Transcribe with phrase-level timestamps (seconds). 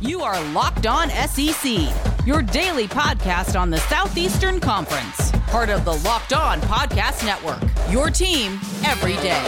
[0.00, 1.88] You are Locked On SEC,
[2.24, 7.60] your daily podcast on the Southeastern Conference, part of the Locked On Podcast Network.
[7.90, 9.42] Your team every day.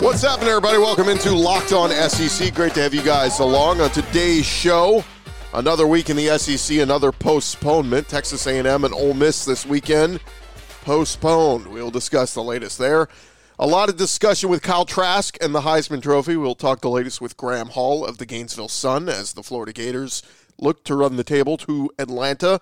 [0.00, 0.78] What's happening, everybody?
[0.78, 2.52] Welcome into Locked On SEC.
[2.56, 5.04] Great to have you guys along on today's show.
[5.52, 8.08] Another week in the SEC, another postponement.
[8.08, 10.18] Texas A&M and Ole Miss this weekend
[10.82, 11.68] postponed.
[11.68, 13.08] We'll discuss the latest there.
[13.56, 16.36] A lot of discussion with Kyle Trask and the Heisman Trophy.
[16.36, 20.24] We'll talk the latest with Graham Hall of the Gainesville Sun as the Florida Gators
[20.58, 22.60] look to run the table to Atlanta.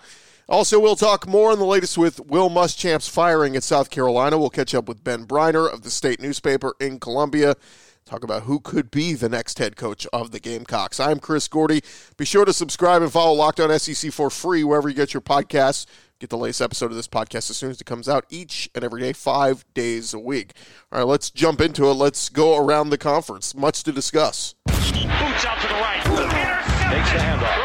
[0.50, 4.36] Also, we'll talk more on the latest with Will Muschamp's firing at South Carolina.
[4.36, 7.56] We'll catch up with Ben Breiner of the state newspaper in Columbia.
[8.04, 11.00] Talk about who could be the next head coach of the Gamecocks.
[11.00, 11.80] I'm Chris Gordy.
[12.18, 15.22] Be sure to subscribe and follow Locked On SEC for free wherever you get your
[15.22, 15.86] podcasts.
[16.22, 18.84] Get the latest episode of this podcast as soon as it comes out each and
[18.84, 20.52] every day, five days a week.
[20.92, 21.94] All right, let's jump into it.
[21.94, 23.56] Let's go around the conference.
[23.56, 24.54] Much to discuss.
[24.66, 26.00] Boots out to the right.
[26.04, 27.58] Takes the handoff.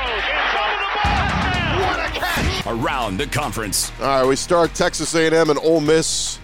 [1.82, 2.66] What a catch!
[2.66, 3.92] Around the conference.
[4.00, 6.40] All right, we start Texas A&M and Ole Miss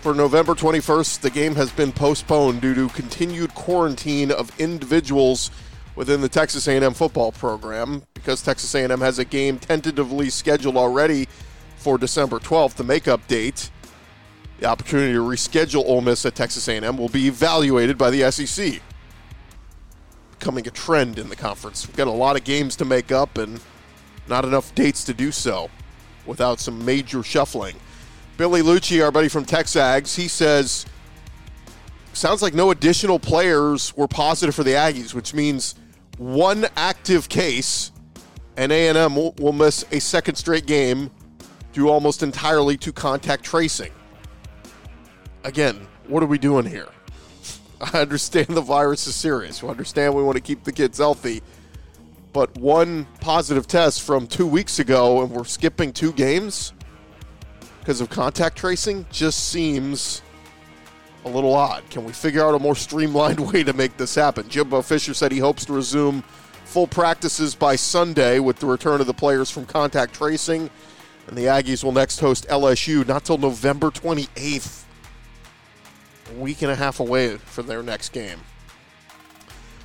[0.00, 1.20] for November 21st.
[1.20, 5.52] The game has been postponed due to continued quarantine of individuals
[5.96, 11.28] within the Texas A&M football program because Texas A&M has a game tentatively scheduled already
[11.76, 13.70] for December 12th, the makeup date.
[14.60, 18.80] The opportunity to reschedule Ole Miss at Texas A&M will be evaluated by the SEC.
[20.38, 21.86] Becoming a trend in the conference.
[21.86, 23.60] We've got a lot of games to make up and
[24.28, 25.68] not enough dates to do so
[26.26, 27.76] without some major shuffling.
[28.36, 30.86] Billy Lucci, our buddy from Texags, he says
[32.14, 35.74] sounds like no additional players were positive for the Aggies, which means
[36.18, 37.92] one active case,
[38.56, 41.10] and A&M will, will miss a second straight game
[41.72, 43.92] due almost entirely to contact tracing.
[45.42, 46.88] Again, what are we doing here?
[47.80, 49.62] I understand the virus is serious.
[49.62, 51.42] We understand we want to keep the kids healthy.
[52.32, 56.72] But one positive test from two weeks ago, and we're skipping two games
[57.80, 60.22] because of contact tracing, just seems
[61.24, 61.88] a little odd.
[61.90, 64.48] Can we figure out a more streamlined way to make this happen?
[64.48, 66.22] Jimbo Fisher said he hopes to resume
[66.64, 70.70] full practices by Sunday with the return of the players from contact tracing.
[71.26, 74.84] And the Aggies will next host LSU not till November 28th.
[76.30, 78.40] A week and a half away for their next game.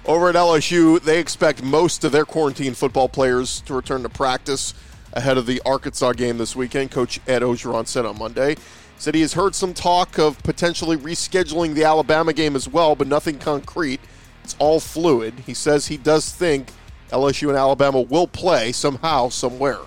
[0.06, 4.74] Over at LSU, they expect most of their quarantine football players to return to practice
[5.14, 6.92] ahead of the Arkansas game this weekend.
[6.92, 8.56] Coach Ed Orgeron said on Monday
[9.00, 13.08] said he has heard some talk of potentially rescheduling the Alabama game as well, but
[13.08, 14.02] nothing concrete.
[14.44, 15.34] It's all fluid.
[15.46, 16.72] He says he does think
[17.10, 19.80] LSU and Alabama will play somehow, somewhere.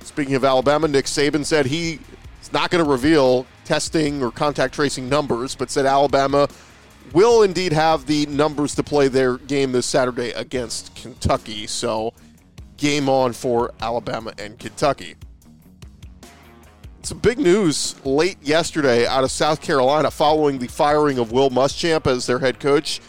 [0.00, 2.00] Speaking of Alabama, Nick Saban said he
[2.42, 6.48] is not going to reveal testing or contact tracing numbers, but said Alabama
[7.12, 11.66] will indeed have the numbers to play their game this Saturday against Kentucky.
[11.66, 12.12] So,
[12.76, 15.14] game on for Alabama and Kentucky.
[17.06, 22.04] Some big news late yesterday out of South Carolina following the firing of Will Muschamp
[22.08, 23.00] as their head coach.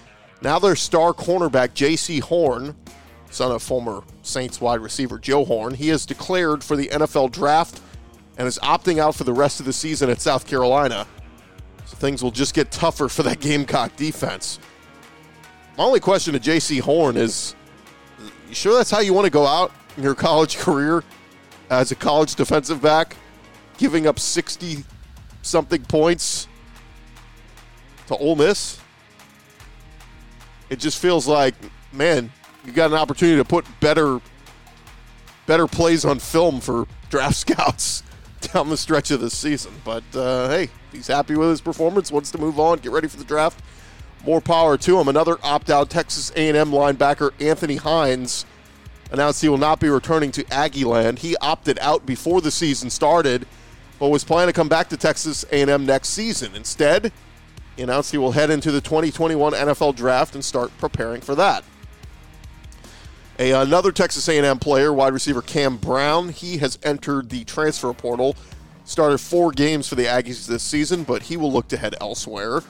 [0.44, 2.20] Now their star cornerback, J.C.
[2.20, 2.76] Horn,
[3.32, 7.82] son of former Saints wide receiver Joe Horn, he has declared for the NFL draft
[8.38, 11.08] and is opting out for the rest of the season at South Carolina.
[11.86, 14.60] So things will just get tougher for that Gamecock defense.
[15.76, 16.78] My only question to J.C.
[16.78, 17.56] Horn is
[18.48, 21.04] you sure that's how you want to go out in your college career
[21.72, 23.18] as a college defensive back?
[23.78, 24.84] Giving up 60
[25.42, 26.48] something points
[28.08, 28.80] to Ole Miss?
[30.70, 31.56] It just feels like,
[31.92, 32.32] man,
[32.66, 34.20] you got an opportunity to put better
[35.46, 38.04] better plays on film for draft scouts
[38.42, 39.72] down the stretch of the season.
[39.84, 43.18] But uh, hey, he's happy with his performance, wants to move on, get ready for
[43.18, 43.62] the draft.
[44.26, 45.08] More power to him.
[45.08, 48.46] Another opt-out Texas A&M linebacker Anthony Hines
[49.12, 51.20] announced he will not be returning to Aggieland.
[51.20, 53.48] He opted out before the season started,
[54.00, 56.56] but was planning to come back to Texas A&M next season.
[56.56, 57.12] Instead,
[57.76, 61.64] he announced he will head into the 2021 NFL Draft and start preparing for that.
[63.40, 68.36] A, another Texas A&M player, wide receiver Cam Brown, he has entered the transfer portal.
[68.84, 72.62] Started four games for the Aggies this season, but he will look to head elsewhere.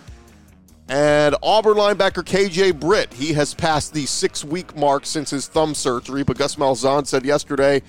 [0.89, 5.75] And Auburn linebacker KJ Britt, he has passed the six week mark since his thumb
[5.75, 7.81] surgery, but Gus Malzahn said yesterday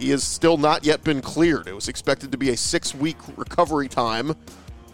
[0.00, 1.68] he has still not yet been cleared.
[1.68, 4.34] It was expected to be a six week recovery time.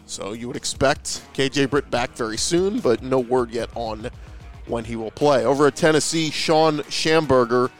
[0.04, 4.10] So you would expect KJ Britt back very soon, but no word yet on
[4.66, 5.44] when he will play.
[5.44, 7.70] Over at Tennessee, Shawn Shamburger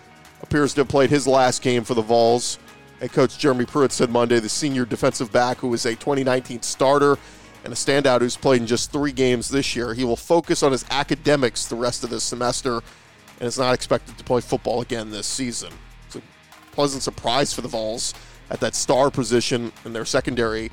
[0.43, 2.59] appears to have played his last game for the Vols.
[3.01, 7.19] Head coach Jeremy Pruitt said Monday the senior defensive back, who is a 2019 starter
[7.65, 10.71] and a standout who's played in just three games this year, he will focus on
[10.71, 12.81] his academics the rest of this semester
[13.41, 15.73] and is not expected to play football again this season.
[16.77, 18.13] Pleasant surprise for the Vols
[18.51, 20.71] at that star position in their secondary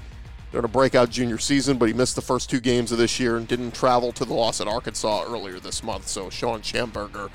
[0.51, 3.37] during a breakout junior season, but he missed the first two games of this year
[3.37, 6.09] and didn't travel to the loss at Arkansas earlier this month.
[6.09, 7.31] So Shawn Shamburger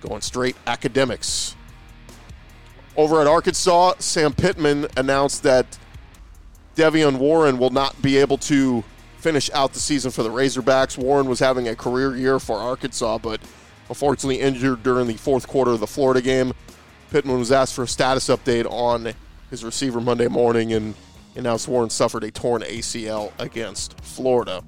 [0.00, 1.56] going straight academics.
[2.96, 5.76] Over at Arkansas, Sam Pittman announced that
[6.76, 8.84] De'Vion Warren will not be able to
[9.18, 10.96] finish out the season for the Razorbacks.
[10.96, 13.40] Warren was having a career year for Arkansas, but
[13.88, 16.52] unfortunately injured during the fourth quarter of the Florida game.
[17.14, 19.14] Pittman was asked for a status update on
[19.48, 20.96] his receiver Monday morning and
[21.36, 24.64] announced Warren suffered a torn ACL against Florida.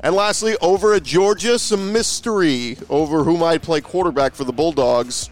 [0.00, 5.28] And lastly, over at Georgia, some mystery over who might play quarterback for the Bulldogs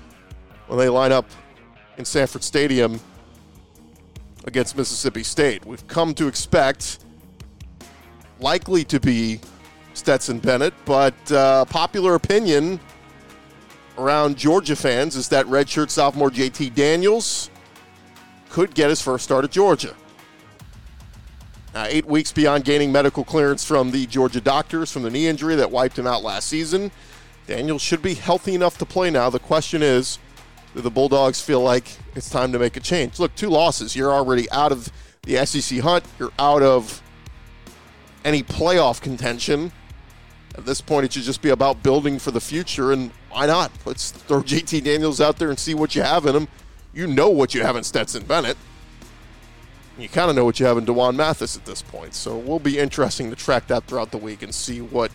[0.67, 1.25] when they line up
[1.97, 3.01] in Sanford Stadium
[4.45, 5.65] against Mississippi State.
[5.65, 6.99] We've come to expect
[8.41, 9.41] likely to be
[9.95, 12.79] Stetson Bennett, but uh, popular opinion
[13.99, 17.51] around Georgia fans is that redshirt sophomore JT Daniels
[18.51, 19.95] could get his first start at Georgia.
[21.75, 25.71] eight weeks beyond gaining medical clearance from the Georgia doctors from the knee injury that
[25.71, 26.91] wiped him out last season,
[27.47, 29.29] Daniels should be healthy enough to play now.
[29.29, 30.19] The question is,
[30.75, 33.19] do the Bulldogs feel like it's time to make a change?
[33.19, 33.95] Look, two losses.
[33.95, 34.91] You're already out of
[35.23, 36.05] the SEC hunt.
[36.19, 37.03] You're out of
[38.25, 39.73] any playoff contention.
[40.57, 43.71] At this point, it should just be about building for the future, and why not?
[43.85, 46.49] Let's throw JT Daniels out there and see what you have in him.
[46.95, 48.57] You know what you have in Stetson Bennett.
[49.99, 52.15] You kind of know what you have in D'Wan Mathis at this point.
[52.15, 55.11] So it will be interesting to track that throughout the week and see what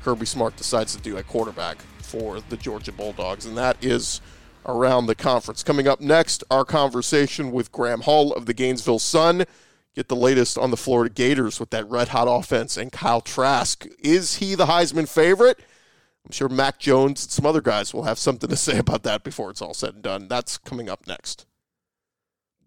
[0.00, 3.46] Kirby Smart decides to do at quarterback for the Georgia Bulldogs.
[3.46, 4.20] And that is
[4.66, 5.62] around the conference.
[5.62, 9.44] Coming up next, our conversation with Graham Hall of the Gainesville Sun.
[9.94, 13.86] Get the latest on the Florida Gators with that red hot offense and Kyle Trask.
[14.00, 15.60] Is he the Heisman favorite?
[16.24, 19.24] I'm sure Mac Jones and some other guys will have something to say about that
[19.24, 20.28] before it's all said and done.
[20.28, 21.46] That's coming up next.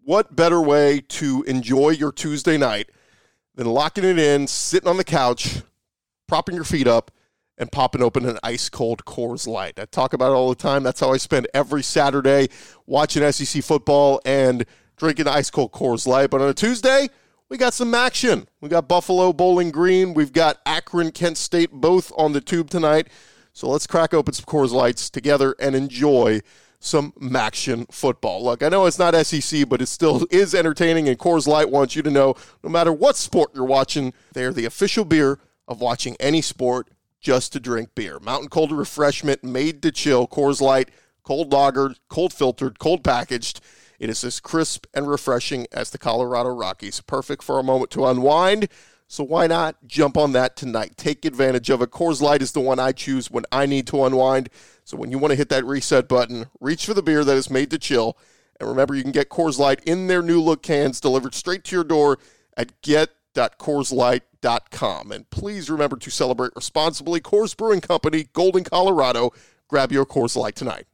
[0.02, 2.90] What better way to enjoy your Tuesday night
[3.56, 5.62] than locking it in, sitting on the couch,
[6.28, 7.10] propping your feet up,
[7.58, 9.78] and popping open an ice cold Coors Light.
[9.78, 10.82] I talk about it all the time.
[10.82, 12.48] That's how I spend every Saturday
[12.86, 14.66] watching SEC football and
[14.96, 16.30] drinking ice cold Coors Light.
[16.30, 17.08] But on a Tuesday,
[17.48, 18.46] we got some action.
[18.60, 20.14] We got Buffalo Bowling Green.
[20.14, 23.08] We've got Akron, Kent State, both on the tube tonight.
[23.56, 26.42] So let's crack open some Coors Lights together and enjoy
[26.78, 28.44] some Maction football.
[28.44, 31.96] Look, I know it's not SEC, but it still is entertaining, and Coors Light wants
[31.96, 35.80] you to know no matter what sport you're watching, they are the official beer of
[35.80, 36.88] watching any sport
[37.18, 38.18] just to drink beer.
[38.20, 40.28] Mountain cold refreshment made to chill.
[40.28, 40.90] Coors Light,
[41.22, 43.62] cold lagered, cold filtered, cold packaged.
[43.98, 47.00] It is as crisp and refreshing as the Colorado Rockies.
[47.00, 48.68] Perfect for a moment to unwind.
[49.08, 50.96] So why not jump on that tonight?
[50.96, 51.92] Take advantage of it.
[51.92, 54.48] Coors Light is the one I choose when I need to unwind.
[54.84, 57.50] So when you want to hit that reset button, reach for the beer that is
[57.50, 58.18] made to chill.
[58.58, 61.76] And remember, you can get Coors Light in their new look cans delivered straight to
[61.76, 62.18] your door
[62.56, 65.12] at get.coorslight.com.
[65.12, 67.20] And please remember to celebrate responsibly.
[67.20, 69.30] Coors Brewing Company, Golden, Colorado.
[69.68, 70.86] Grab your Coors Light tonight.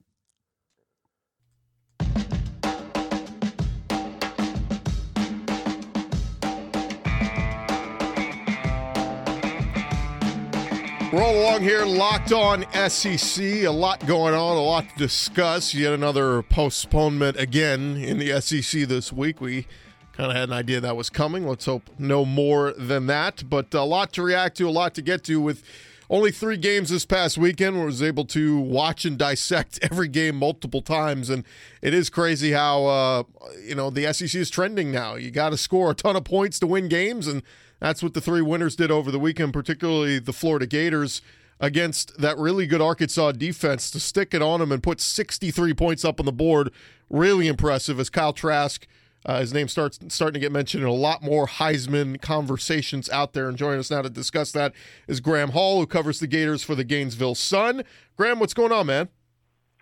[11.12, 13.44] Roll along here, locked on SEC.
[13.44, 15.75] A lot going on, a lot to discuss.
[15.75, 19.38] Yet another postponement again in the SEC this week.
[19.38, 19.66] We
[20.14, 21.47] kind of had an idea that was coming.
[21.47, 23.45] Let's hope no more than that.
[23.47, 25.62] But a lot to react to, a lot to get to with
[26.09, 27.76] only three games this past weekend.
[27.76, 31.45] I was able to watch and dissect every game multiple times, and
[31.83, 33.23] it is crazy how uh,
[33.62, 35.16] you know the SEC is trending now.
[35.16, 37.42] You got to score a ton of points to win games, and
[37.82, 41.20] that's what the three winners did over the weekend, particularly the Florida Gators
[41.58, 46.04] against that really good Arkansas defense to stick it on them and put 63 points
[46.04, 46.70] up on the board.
[47.10, 48.86] Really impressive as Kyle Trask,
[49.26, 53.32] uh, his name starts starting to get mentioned in a lot more Heisman conversations out
[53.32, 53.48] there.
[53.48, 54.72] And joining us now to discuss that
[55.08, 57.82] is Graham Hall, who covers the Gators for the Gainesville Sun.
[58.16, 59.08] Graham, what's going on, man?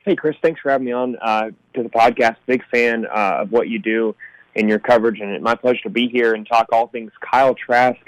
[0.06, 0.36] Hey, Chris.
[0.40, 2.36] Thanks for having me on uh, to the podcast.
[2.46, 4.16] Big fan uh, of what you do
[4.54, 7.54] in your coverage, and it's my pleasure to be here and talk all things Kyle
[7.54, 7.98] Trask,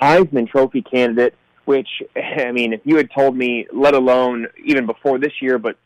[0.00, 1.34] Heisman Trophy candidate.
[1.64, 5.76] Which I mean, if you had told me, let alone even before this year, but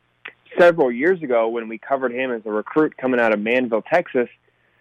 [0.58, 4.28] several years ago when we covered him as a recruit coming out of Manvel, Texas,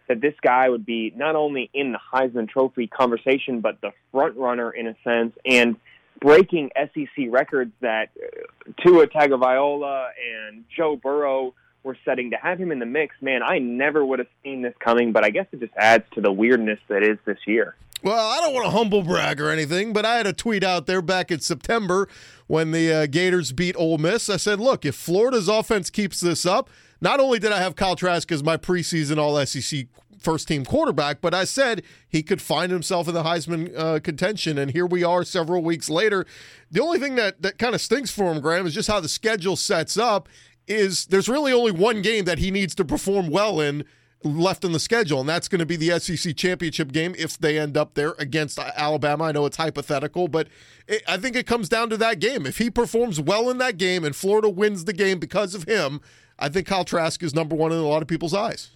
[0.08, 4.36] that this guy would be not only in the Heisman Trophy conversation, but the front
[4.36, 5.78] runner in a sense, and
[6.20, 10.10] breaking SEC records that uh, Tua Tagovailoa
[10.50, 14.20] and Joe Burrow we're setting to have him in the mix, man, I never would
[14.20, 17.18] have seen this coming, but I guess it just adds to the weirdness that is
[17.26, 17.76] this year.
[18.04, 20.88] Well, I don't want to humble brag or anything, but I had a tweet out
[20.88, 22.08] there back in September
[22.48, 24.28] when the uh, Gators beat Ole Miss.
[24.28, 26.70] I said, look, if Florida's offense keeps this up,
[27.00, 29.88] not only did I have Kyle Trask as my preseason All SEC
[30.22, 34.58] first team quarterback, but I said he could find himself in the Heisman uh, contention.
[34.58, 36.26] And here we are several weeks later.
[36.70, 39.10] The only thing that, that kind of stinks for him, Graham, is just how the
[39.10, 40.30] schedule sets up.
[40.72, 43.84] Is there's really only one game that he needs to perform well in
[44.24, 47.58] left in the schedule, and that's going to be the SEC championship game if they
[47.58, 49.26] end up there against Alabama.
[49.26, 50.48] I know it's hypothetical, but
[50.88, 52.46] it, I think it comes down to that game.
[52.46, 56.02] If he performs well in that game and Florida wins the game because of him,
[56.38, 58.72] I think Kyle Trask is number one in a lot of people's eyes.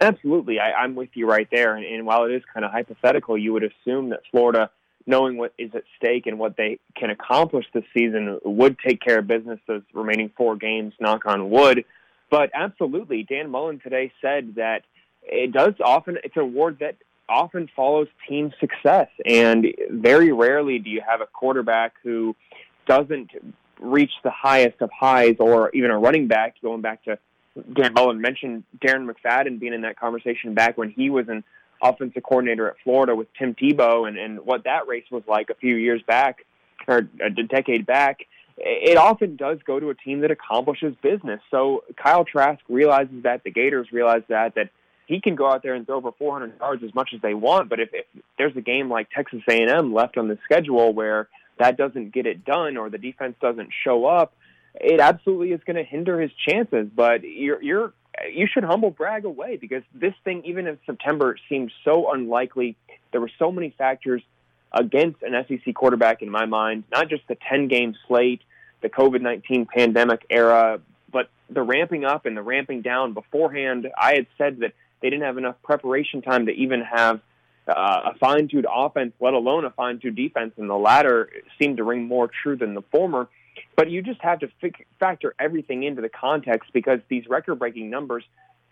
[0.00, 1.74] Absolutely, I, I'm with you right there.
[1.74, 4.70] And, and while it is kind of hypothetical, you would assume that Florida,
[5.08, 9.18] knowing what is at stake and what they can accomplish this season, would take care
[9.18, 10.94] of business those remaining four games.
[11.00, 11.84] Knock on wood
[12.30, 14.82] but absolutely, Dan Mullen today said that
[15.22, 16.96] it does often, it's an award that
[17.28, 19.08] often follows team success.
[19.24, 22.36] And very rarely do you have a quarterback who
[22.86, 23.30] doesn't
[23.80, 27.18] reach the highest of highs or even a running back, going back to
[27.74, 31.42] Dan Mullen mentioned Darren McFadden being in that conversation back when he was an
[31.82, 35.54] offensive coordinator at Florida with Tim Tebow and, and what that race was like a
[35.54, 36.44] few years back
[36.86, 38.26] or a decade back
[38.60, 41.40] it often does go to a team that accomplishes business.
[41.50, 44.70] So Kyle Trask realizes that, the Gators realize that, that
[45.06, 47.68] he can go out there and throw over 400 yards as much as they want.
[47.68, 48.06] But if, if
[48.36, 52.44] there's a game like Texas A&M left on the schedule where that doesn't get it
[52.44, 54.34] done or the defense doesn't show up,
[54.74, 56.88] it absolutely is going to hinder his chances.
[56.94, 57.92] But you're, you're
[58.32, 62.76] you should humble brag away because this thing, even in September, seemed so unlikely.
[63.12, 64.22] There were so many factors
[64.72, 68.42] against an SEC quarterback in my mind, not just the 10 game slate,
[68.80, 73.88] the COVID 19 pandemic era, but the ramping up and the ramping down beforehand.
[73.96, 77.20] I had said that they didn't have enough preparation time to even have
[77.66, 81.78] uh, a fine tuned offense, let alone a fine tuned defense, and the latter seemed
[81.78, 83.28] to ring more true than the former.
[83.78, 87.90] But you just have to f- factor everything into the context because these record breaking
[87.90, 88.24] numbers,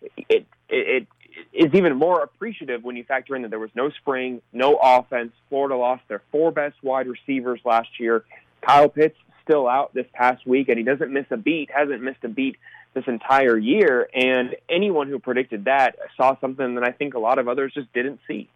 [0.03, 1.07] it, it, it
[1.53, 5.31] is even more appreciative when you factor in that there was no spring, no offense.
[5.49, 8.25] Florida lost their four best wide receivers last year.
[8.63, 12.25] Kyle Pitts still out this past week, and he doesn't miss a beat, hasn't missed
[12.25, 12.57] a beat
[12.95, 14.09] this entire year.
[14.13, 17.93] And anyone who predicted that saw something that I think a lot of others just
[17.93, 18.49] didn't see.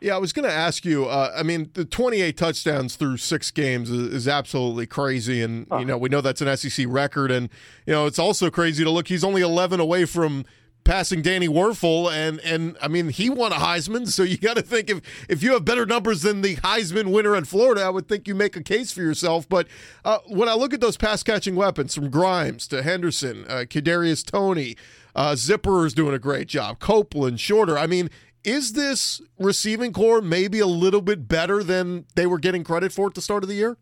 [0.00, 1.06] Yeah, I was going to ask you.
[1.06, 5.84] Uh, I mean, the 28 touchdowns through six games is, is absolutely crazy, and you
[5.84, 7.50] know we know that's an SEC record, and
[7.86, 9.08] you know it's also crazy to look.
[9.08, 10.46] He's only 11 away from
[10.84, 14.62] passing Danny Wuerffel, and and I mean he won a Heisman, so you got to
[14.62, 18.08] think if if you have better numbers than the Heisman winner in Florida, I would
[18.08, 19.46] think you make a case for yourself.
[19.48, 19.66] But
[20.04, 24.24] uh, when I look at those pass catching weapons, from Grimes to Henderson, uh, Kadarius
[24.24, 24.76] Toney.
[25.14, 27.76] uh, Zipper is doing a great job, Copeland, Shorter.
[27.76, 28.08] I mean.
[28.44, 33.06] Is this receiving core maybe a little bit better than they were getting credit for
[33.06, 33.76] at the start of the year?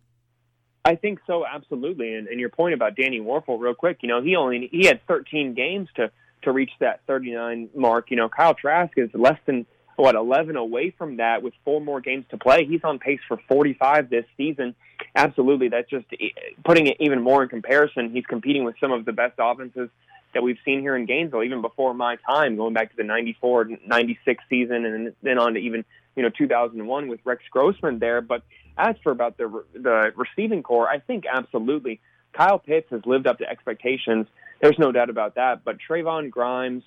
[0.85, 2.15] I think so, absolutely.
[2.15, 5.07] And, and your point about Danny Wuerffel, real quick, you know, he only he had
[5.07, 6.11] 13 games to
[6.43, 8.11] to reach that 39 mark.
[8.11, 12.01] You know, Kyle Trask is less than what 11 away from that with four more
[12.01, 12.65] games to play.
[12.65, 14.77] He's on pace for 45 this season.
[15.15, 16.29] Absolutely, that's just eh,
[16.65, 18.11] putting it even more in comparison.
[18.11, 19.91] He's competing with some of the best offenses
[20.35, 23.71] that we've seen here in Gainesville, even before my time, going back to the 94,
[23.87, 25.85] 96 season, and then on to even
[26.17, 28.21] you know 2001 with Rex Grossman there.
[28.21, 28.43] But
[28.77, 32.01] as for about the the receiving core, I think absolutely
[32.33, 34.27] Kyle Pitts has lived up to expectations.
[34.61, 35.65] There's no doubt about that.
[35.65, 36.83] But Trevon Grimes,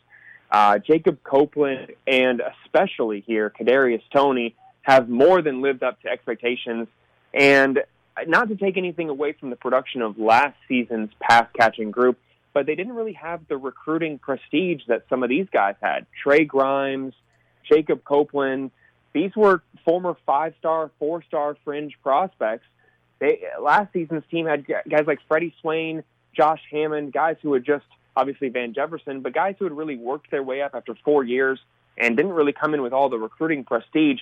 [0.52, 6.88] uh, Jacob Copeland, and especially here, Kadarius Toney have more than lived up to expectations.
[7.34, 7.80] And
[8.28, 12.18] not to take anything away from the production of last season's pass catching group,
[12.54, 16.06] but they didn't really have the recruiting prestige that some of these guys had.
[16.22, 17.14] Trey Grimes,
[17.70, 18.72] Jacob Copeland,
[19.14, 22.66] these were former five star, four star fringe prospects.
[23.20, 26.04] They last season's team had guys like Freddie Swain,
[26.36, 30.32] Josh Hammond, guys who had just obviously Van Jefferson, but guys who had really worked
[30.32, 31.60] their way up after four years
[31.98, 34.20] and didn't really come in with all the recruiting prestige.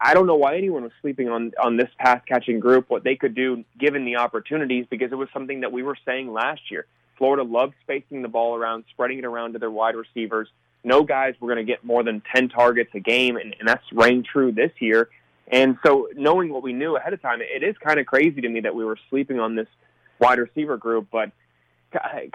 [0.00, 3.16] I, don't know why anyone was sleeping on on this pass catching group, what they
[3.16, 6.86] could do given the opportunities, because it was something that we were saying last year.
[7.16, 10.48] Florida loves spacing the ball around, spreading it around to their wide receivers.
[10.82, 13.84] No guys were going to get more than 10 targets a game, and, and that's
[13.92, 15.08] rang true this year.
[15.48, 18.48] And so, knowing what we knew ahead of time, it is kind of crazy to
[18.48, 19.68] me that we were sleeping on this
[20.18, 21.32] wide receiver group, but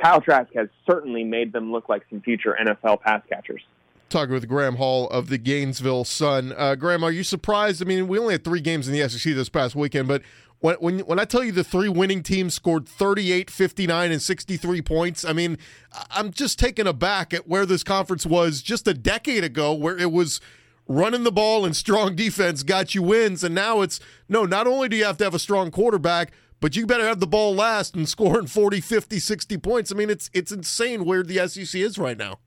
[0.01, 3.61] Kyle Trask has certainly made them look like some future NFL pass catchers.
[4.09, 6.53] Talking with Graham Hall of the Gainesville Sun.
[6.57, 7.81] Uh, Graham, are you surprised?
[7.81, 10.23] I mean, we only had three games in the SEC this past weekend, but
[10.59, 14.81] when, when when I tell you the three winning teams scored 38, 59, and 63
[14.81, 15.57] points, I mean,
[16.11, 20.11] I'm just taken aback at where this conference was just a decade ago, where it
[20.11, 20.41] was
[20.87, 24.45] running the ball and strong defense got you wins, and now it's no.
[24.45, 27.27] Not only do you have to have a strong quarterback, but you better have the
[27.27, 29.91] ball last and scoring 40, 50, 60 points.
[29.91, 32.39] I mean, it's it's insane where the SEC is right now.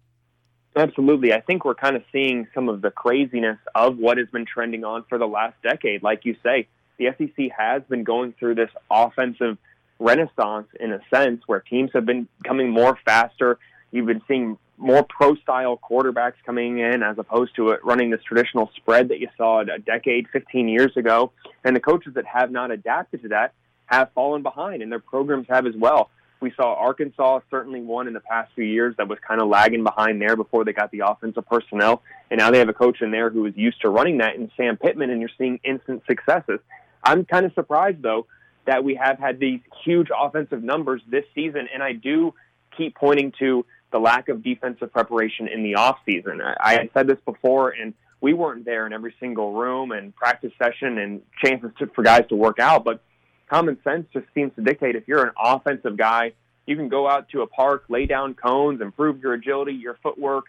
[0.75, 1.33] Absolutely.
[1.35, 4.85] I think we're kind of seeing some of the craziness of what has been trending
[4.85, 6.03] on for the last decade.
[6.03, 6.67] Like you say,
[7.03, 9.59] the SEC has been going through this offensive
[9.99, 13.59] renaissance in a sense where teams have been coming more faster.
[13.91, 18.71] You've been seeing more pro style quarterbacks coming in as opposed to running this traditional
[18.77, 21.33] spread that you saw a decade, 15 years ago.
[21.65, 23.53] And the coaches that have not adapted to that
[23.87, 26.11] have fallen behind, and their programs have as well.
[26.41, 29.85] We saw Arkansas certainly one in the past few years that was kind of lagging
[29.85, 32.03] behind there before they got the offensive personnel.
[32.33, 34.51] And now they have a coach in there who is used to running that in
[34.57, 36.59] Sam Pittman, and you're seeing instant successes.
[37.03, 38.27] I'm kind of surprised, though,
[38.65, 41.69] that we have had these huge offensive numbers this season.
[41.73, 42.35] And I do
[42.77, 46.41] keep pointing to the lack of defensive preparation in the offseason.
[46.43, 50.53] I, I said this before, and we weren't there in every single room and practice
[50.63, 52.85] session and chances to, for guys to work out.
[52.85, 53.03] But
[53.51, 56.33] common sense just seems to dictate if you're an offensive guy,
[56.65, 60.45] you can go out to a park, lay down cones, improve your agility, your footwork,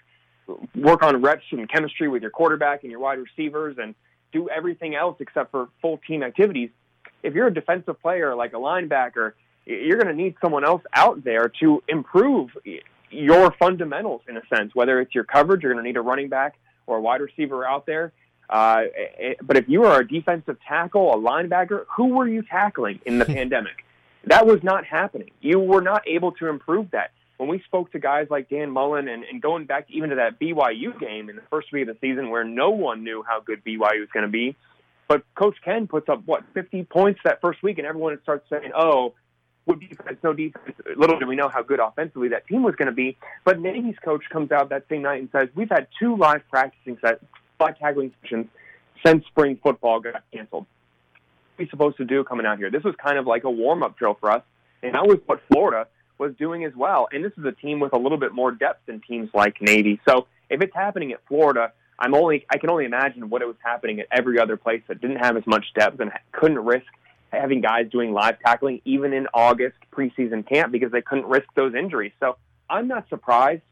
[0.76, 3.96] work on reps and chemistry with your quarterback and your wide receivers, and
[4.34, 6.70] do everything else except for full team activities.
[7.22, 9.34] If you're a defensive player like a linebacker,
[9.66, 12.50] you're going to need someone else out there to improve
[13.10, 14.76] your fundamentals in a sense.
[14.76, 17.66] Whether it's your coverage, you're going to need a running back or a wide receiver
[17.66, 18.12] out there.
[18.50, 18.84] Uh,
[19.42, 23.26] but if you are a defensive tackle, a linebacker, who were you tackling in the
[23.38, 23.86] pandemic?
[24.26, 25.32] That was not happening.
[25.42, 27.12] You were not able to improve that.
[27.44, 30.40] When we spoke to guys like Dan Mullen and, and going back even to that
[30.40, 33.66] BYU game in the first week of the season where no one knew how good
[33.66, 34.56] BYU was going to be,
[35.10, 38.72] but Coach Ken puts up, what, 50 points that first week, and everyone starts saying,
[38.74, 39.14] oh,
[39.66, 40.74] what defense, no defense.
[40.96, 43.18] Little did we know how good offensively that team was going to be.
[43.44, 46.98] But Navy's coach comes out that same night and says, we've had two live practicing
[47.06, 47.22] sets
[47.58, 48.48] flag tackling sessions
[49.06, 50.66] since spring football got canceled.
[51.58, 52.72] What are we supposed to do coming out here?
[52.72, 54.44] This was kind of like a warm up drill for us,
[54.82, 55.88] and that was what Florida
[56.24, 57.08] was doing as well.
[57.12, 60.00] And this is a team with a little bit more depth than teams like Navy.
[60.08, 63.58] So if it's happening at Florida, I'm only I can only imagine what it was
[63.64, 66.88] happening at every other place that didn't have as much depth and couldn't risk
[67.32, 71.74] having guys doing live tackling even in August preseason camp because they couldn't risk those
[71.74, 72.12] injuries.
[72.20, 72.38] So
[72.70, 73.64] I'm not surprised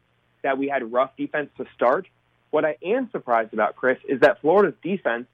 [0.42, 2.06] that we had rough defense to start.
[2.50, 5.26] What I am surprised about, Chris, is that Florida's defense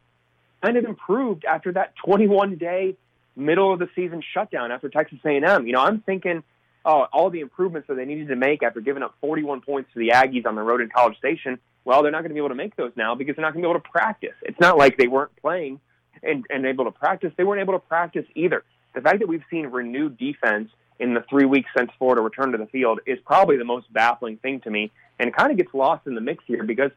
[0.63, 2.97] kind of improved after that 21 day
[3.35, 5.67] middle of the season shutdown after Texas A&M.
[5.67, 6.43] You know, I'm thinking,
[6.85, 9.99] oh, all the improvements that they needed to make after giving up 41 points to
[9.99, 11.59] the Aggies on the road in College Station.
[11.85, 13.63] Well, they're not going to be able to make those now because they're not going
[13.63, 14.35] to be able to practice.
[14.43, 15.81] It's not like they weren't playing
[16.23, 17.33] and, and able to practice.
[17.37, 18.65] They weren't able to practice either.
[18.95, 22.59] The fact that we've seen renewed defense in the three weeks since Florida returned to
[22.59, 26.07] the field is probably the most baffling thing to me, and kind of gets lost
[26.07, 26.91] in the mix here because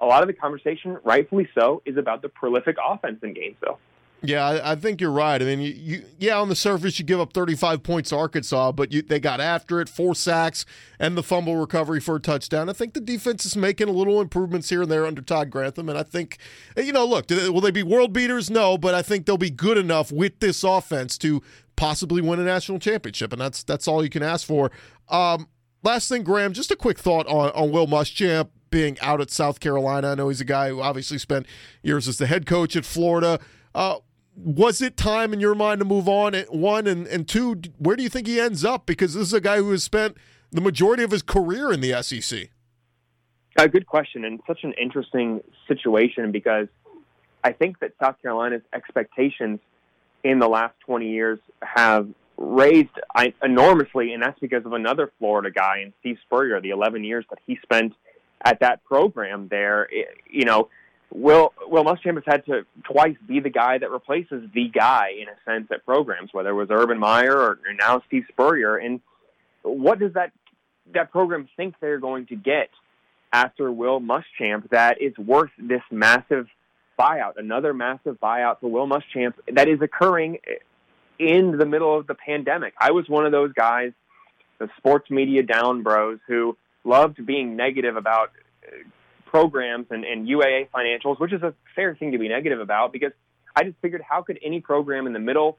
[0.00, 3.78] a lot of the conversation, rightfully so, is about the prolific offense in Gainesville.
[4.22, 5.40] Yeah, I, I think you're right.
[5.40, 8.72] I mean, you, you, yeah, on the surface you give up 35 points to Arkansas,
[8.72, 10.64] but you, they got after it, four sacks
[10.98, 12.70] and the fumble recovery for a touchdown.
[12.70, 15.90] I think the defense is making a little improvements here and there under Todd Grantham,
[15.90, 16.38] and I think,
[16.76, 18.50] you know, look, will they be world beaters?
[18.50, 21.42] No, but I think they'll be good enough with this offense to
[21.76, 24.70] possibly win a national championship, and that's that's all you can ask for.
[25.10, 25.48] Um,
[25.82, 29.60] last thing, Graham, just a quick thought on on Will Muschamp being out at South
[29.60, 30.12] Carolina.
[30.12, 31.46] I know he's a guy who obviously spent
[31.82, 33.38] years as the head coach at Florida.
[33.74, 33.98] Uh,
[34.36, 36.34] was it time in your mind to move on?
[36.34, 38.86] At one and, and two, where do you think he ends up?
[38.86, 40.16] Because this is a guy who has spent
[40.50, 42.50] the majority of his career in the SEC.
[43.56, 46.66] A good question, and such an interesting situation because
[47.44, 49.60] I think that South Carolina's expectations
[50.24, 52.88] in the last 20 years have raised
[53.42, 57.38] enormously, and that's because of another Florida guy and Steve Spurrier, the 11 years that
[57.46, 57.92] he spent
[58.44, 59.88] at that program there.
[60.28, 60.68] You know,
[61.12, 65.28] Will Will Muschamp has had to twice be the guy that replaces the guy in
[65.28, 68.76] a sense at programs, whether it was Urban Meyer or now Steve Spurrier.
[68.76, 69.00] And
[69.62, 70.32] what does that
[70.92, 72.68] that program think they're going to get
[73.32, 76.46] after Will Muschamp that is worth this massive
[76.98, 80.38] buyout, another massive buyout for Will Muschamp that is occurring
[81.18, 82.74] in the middle of the pandemic?
[82.78, 83.92] I was one of those guys,
[84.58, 88.30] the sports media down bros who loved being negative about
[89.34, 93.10] programs and, and UAA financials, which is a fair thing to be negative about because
[93.56, 95.58] I just figured how could any program in the middle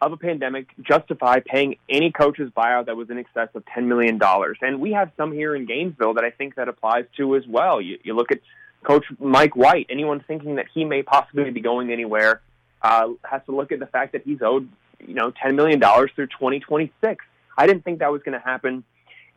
[0.00, 4.20] of a pandemic justify paying any coach's buyout that was in excess of $10 million?
[4.62, 7.80] And we have some here in Gainesville that I think that applies to as well.
[7.80, 8.38] You, you look at
[8.84, 12.42] Coach Mike White, anyone thinking that he may possibly be going anywhere
[12.80, 14.68] uh, has to look at the fact that he's owed,
[15.04, 17.24] you know, $10 million through 2026.
[17.58, 18.84] I didn't think that was going to happen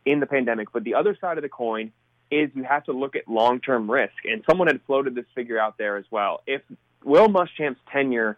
[0.06, 0.68] in the pandemic.
[0.72, 1.90] But the other side of the coin
[2.30, 4.14] is you have to look at long term risk.
[4.24, 6.42] And someone had floated this figure out there as well.
[6.46, 6.62] If
[7.04, 8.36] Will Muschamp's tenure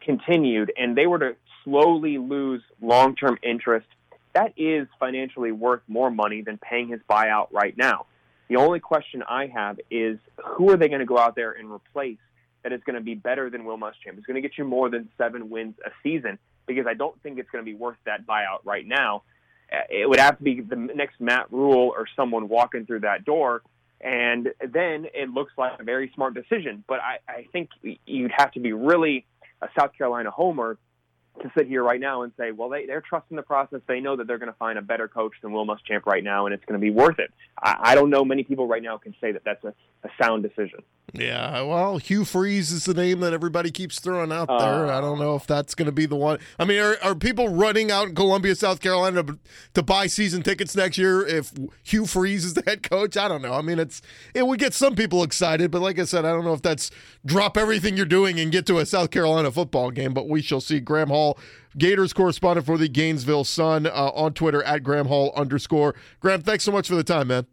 [0.00, 3.86] continued and they were to slowly lose long term interest,
[4.34, 8.06] that is financially worth more money than paying his buyout right now.
[8.48, 11.70] The only question I have is who are they going to go out there and
[11.70, 12.18] replace
[12.62, 14.18] that is going to be better than Will Muschamp?
[14.18, 17.38] It's going to get you more than seven wins a season because I don't think
[17.38, 19.22] it's going to be worth that buyout right now.
[19.88, 23.62] It would have to be the next Matt Rhule or someone walking through that door,
[24.00, 26.84] and then it looks like a very smart decision.
[26.86, 27.70] But I, I think
[28.04, 29.24] you'd have to be really
[29.62, 30.76] a South Carolina homer
[31.40, 33.80] to sit here right now and say, well, they, they're trusting the process.
[33.86, 36.44] They know that they're going to find a better coach than Will Muschamp right now,
[36.46, 37.32] and it's going to be worth it.
[37.58, 39.72] I, I don't know many people right now can say that that's a,
[40.04, 40.80] a sound decision.
[41.14, 44.86] Yeah, well, Hugh Freeze is the name that everybody keeps throwing out there.
[44.86, 46.38] Uh, I don't know if that's going to be the one.
[46.58, 49.38] I mean, are, are people running out in Columbia, South Carolina to,
[49.74, 53.18] to buy season tickets next year if Hugh Freeze is the head coach?
[53.18, 53.52] I don't know.
[53.52, 54.00] I mean, it's
[54.32, 56.90] it would get some people excited, but like I said, I don't know if that's
[57.26, 60.14] drop everything you're doing and get to a South Carolina football game.
[60.14, 60.80] But we shall see.
[60.80, 61.38] Graham Hall,
[61.76, 65.94] Gators correspondent for the Gainesville Sun, uh, on Twitter at Graham Hall underscore.
[66.20, 67.46] Graham, thanks so much for the time, man.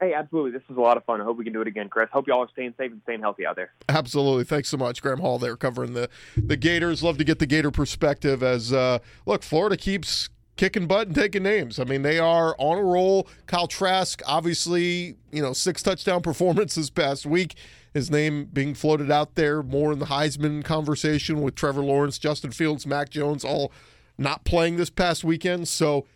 [0.00, 0.52] Hey, absolutely.
[0.52, 1.20] This was a lot of fun.
[1.20, 2.08] I hope we can do it again, Chris.
[2.10, 3.72] Hope y'all are staying safe and staying healthy out there.
[3.88, 4.44] Absolutely.
[4.44, 5.38] Thanks so much, Graham Hall.
[5.38, 7.02] There covering the the Gators.
[7.02, 8.42] Love to get the Gator perspective.
[8.42, 11.78] As uh, look, Florida keeps kicking butt and taking names.
[11.78, 13.28] I mean, they are on a roll.
[13.46, 17.54] Kyle Trask, obviously, you know, six touchdown performance this past week.
[17.92, 22.52] His name being floated out there more in the Heisman conversation with Trevor Lawrence, Justin
[22.52, 23.72] Fields, Mac Jones, all
[24.16, 25.66] not playing this past weekend.
[25.66, 26.06] So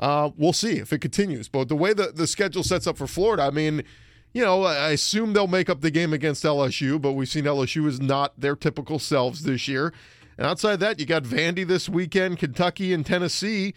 [0.00, 1.48] uh, we'll see if it continues.
[1.48, 3.84] But the way the, the schedule sets up for Florida, I mean,
[4.32, 7.86] you know, I assume they'll make up the game against LSU, but we've seen LSU
[7.86, 9.94] is not their typical selves this year.
[10.36, 13.74] And outside that, you got Vandy this weekend, Kentucky and Tennessee.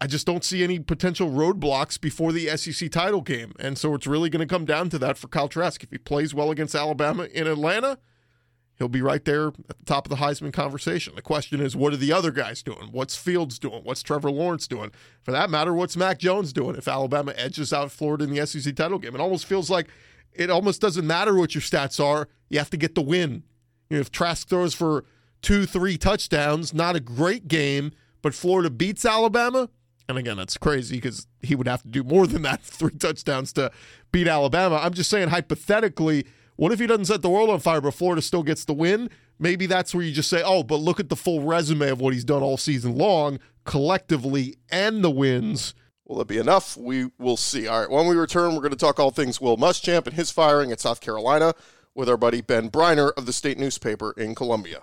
[0.00, 3.52] I just don't see any potential roadblocks before the SEC title game.
[3.58, 5.82] And so it's really going to come down to that for Kyle Trask.
[5.82, 7.98] If he plays well against Alabama in Atlanta,
[8.78, 11.14] he'll be right there at the top of the Heisman conversation.
[11.14, 12.88] The question is, what are the other guys doing?
[12.92, 13.82] What's Fields doing?
[13.82, 14.92] What's Trevor Lawrence doing?
[15.22, 18.74] For that matter, what's Mac Jones doing if Alabama edges out Florida in the SEC
[18.74, 19.14] title game?
[19.14, 19.88] It almost feels like
[20.32, 22.28] it almost doesn't matter what your stats are.
[22.48, 23.42] You have to get the win.
[23.90, 25.04] You know, if Trask throws for
[25.42, 29.68] two, three touchdowns, not a great game, but Florida beats Alabama,
[30.08, 33.52] and again, that's crazy because he would have to do more than that three touchdowns
[33.54, 33.70] to
[34.10, 34.76] beat Alabama.
[34.82, 36.26] I'm just saying, hypothetically,
[36.58, 39.10] what if he doesn't set the world on fire, but Florida still gets the win?
[39.38, 42.12] Maybe that's where you just say, oh, but look at the full resume of what
[42.12, 45.72] he's done all season long, collectively, and the wins.
[46.04, 46.76] Will it be enough?
[46.76, 47.68] We will see.
[47.68, 50.32] All right, when we return, we're going to talk all things Will Muschamp and his
[50.32, 51.54] firing at South Carolina
[51.94, 54.82] with our buddy Ben Breiner of the state newspaper in Columbia.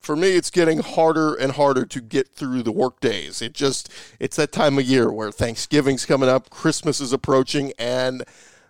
[0.00, 3.42] For me, it's getting harder and harder to get through the work days.
[3.42, 8.24] It just, it's that time of year where Thanksgiving's coming up, Christmas is approaching, and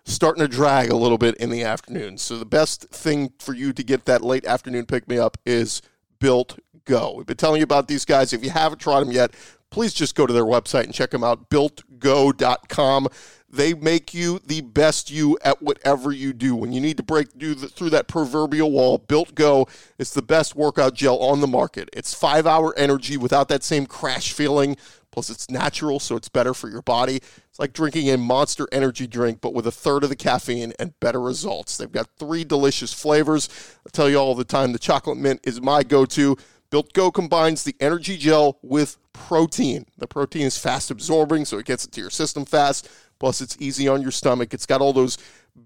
[0.09, 2.17] starting to drag a little bit in the afternoon.
[2.17, 5.81] So the best thing for you to get that late afternoon pick me up is
[6.19, 7.13] Built Go.
[7.15, 8.33] We've been telling you about these guys.
[8.33, 9.33] If you haven't tried them yet,
[9.69, 13.07] please just go to their website and check them out, builtgo.com.
[13.51, 16.55] They make you the best you at whatever you do.
[16.55, 19.67] When you need to break through that proverbial wall, Built Go
[19.97, 21.89] is the best workout gel on the market.
[21.93, 24.77] It's five hour energy without that same crash feeling.
[25.19, 27.17] Plus, it's natural, so it's better for your body.
[27.17, 30.97] It's like drinking a monster energy drink, but with a third of the caffeine and
[31.01, 31.75] better results.
[31.75, 33.49] They've got three delicious flavors.
[33.85, 36.37] I tell you all the time the chocolate mint is my go to.
[36.69, 39.87] Built Go combines the energy gel with protein.
[39.97, 42.89] The protein is fast absorbing, so it gets into your system fast.
[43.19, 44.53] Plus, it's easy on your stomach.
[44.53, 45.17] It's got all those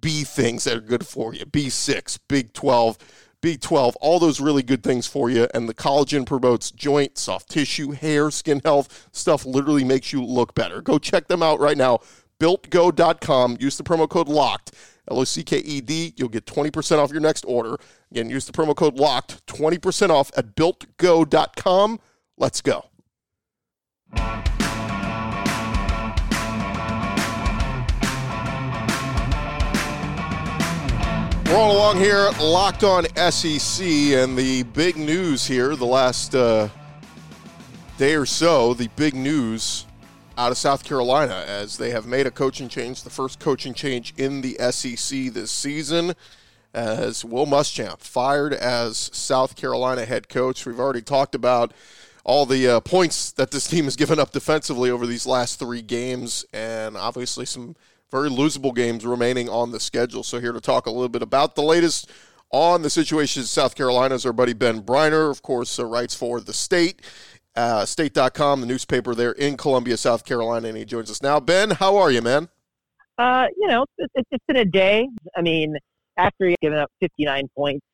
[0.02, 2.98] B things that are good for you B6, Big 12
[3.44, 5.48] B12, all those really good things for you.
[5.54, 9.10] And the collagen promotes joint, soft tissue, hair, skin health.
[9.12, 10.82] Stuff literally makes you look better.
[10.82, 12.00] Go check them out right now.
[12.40, 13.58] BuiltGo.com.
[13.60, 14.72] Use the promo code LOCKED,
[15.12, 16.14] L O C K E D.
[16.16, 17.78] You'll get 20% off your next order.
[18.12, 22.00] Again, use the promo code LOCKED, 20% off at BuiltGo.com.
[22.38, 22.86] Let's go.
[31.54, 36.68] Rolling along here, locked on SEC, and the big news here the last uh,
[38.00, 39.86] day or so, the big news
[40.36, 44.16] out of South Carolina as they have made a coaching change, the first coaching change
[44.18, 46.14] in the SEC this season,
[46.74, 50.66] as Will Muschamp fired as South Carolina head coach.
[50.66, 51.72] We've already talked about
[52.24, 55.84] all the uh, points that this team has given up defensively over these last three
[55.84, 57.76] games, and obviously some
[58.14, 60.22] very losable games remaining on the schedule.
[60.22, 62.12] So, here to talk a little bit about the latest
[62.52, 66.14] on the situation in South Carolina is our buddy Ben Breiner, of course, uh, writes
[66.14, 67.02] for The State,
[67.56, 71.40] uh, state.com, the newspaper there in Columbia, South Carolina, and he joins us now.
[71.40, 72.50] Ben, how are you, man?
[73.18, 75.10] Uh, you know, it, it's been a day.
[75.36, 75.76] I mean,
[76.18, 77.86] after given up 59 points,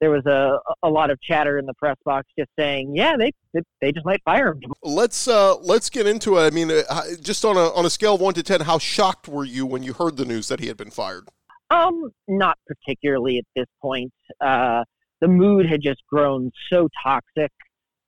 [0.00, 3.32] there was a a lot of chatter in the press box just saying, yeah, they
[3.80, 4.72] they just might fire him.
[4.82, 6.42] Let's uh let's get into it.
[6.46, 9.28] I mean, uh, just on a on a scale of one to ten, how shocked
[9.28, 11.28] were you when you heard the news that he had been fired?
[11.70, 14.12] Um, not particularly at this point.
[14.40, 14.84] Uh,
[15.20, 17.52] the mood had just grown so toxic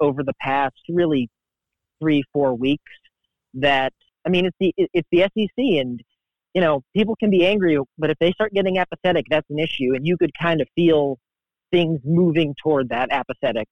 [0.01, 1.29] over the past really
[2.01, 2.93] three four weeks
[3.55, 3.93] that
[4.27, 6.01] I mean, it's the it's the SEC and
[6.55, 9.95] you know, people can be angry, but if they start getting apathetic, that's an issue.
[9.95, 11.19] And you could kind of feel
[11.73, 13.69] things moving toward that apathetic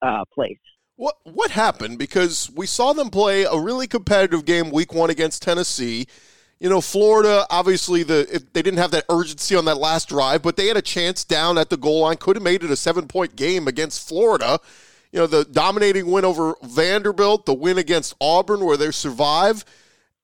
[0.00, 0.58] uh, place.
[0.96, 1.98] What what happened?
[1.98, 6.06] Because we saw them play a really competitive game week one against Tennessee.
[6.58, 10.56] You know, Florida obviously the they didn't have that urgency on that last drive, but
[10.56, 12.16] they had a chance down at the goal line.
[12.16, 14.58] Could have made it a seven point game against Florida.
[15.10, 19.64] You know, the dominating win over Vanderbilt, the win against Auburn where they survive,